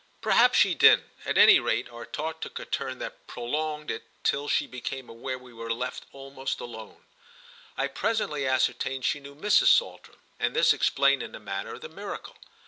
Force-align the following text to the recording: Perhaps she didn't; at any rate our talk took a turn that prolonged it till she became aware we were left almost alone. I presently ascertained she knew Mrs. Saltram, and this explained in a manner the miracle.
Perhaps 0.19 0.57
she 0.57 0.73
didn't; 0.73 1.11
at 1.25 1.37
any 1.37 1.59
rate 1.59 1.87
our 1.91 2.07
talk 2.07 2.41
took 2.41 2.57
a 2.57 2.65
turn 2.65 2.97
that 2.97 3.27
prolonged 3.27 3.91
it 3.91 4.01
till 4.23 4.47
she 4.47 4.65
became 4.65 5.07
aware 5.07 5.37
we 5.37 5.53
were 5.53 5.71
left 5.71 6.07
almost 6.11 6.59
alone. 6.59 7.03
I 7.77 7.85
presently 7.85 8.47
ascertained 8.47 9.05
she 9.05 9.19
knew 9.19 9.35
Mrs. 9.35 9.67
Saltram, 9.67 10.17
and 10.39 10.55
this 10.55 10.73
explained 10.73 11.21
in 11.21 11.35
a 11.35 11.39
manner 11.39 11.77
the 11.77 11.87
miracle. 11.87 12.35